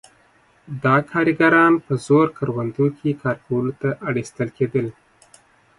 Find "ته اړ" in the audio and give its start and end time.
3.81-4.13